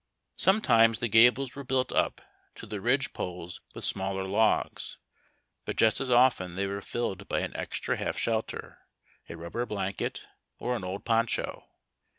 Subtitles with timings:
[0.35, 2.21] Sometimes tlie gables were built up
[2.55, 4.97] to the ridge poles with smaller logs,
[5.63, 8.79] bu t just as often they were filled by an extra half shelter,
[9.29, 10.25] a rubber blanket,
[10.57, 11.67] or an old poncho.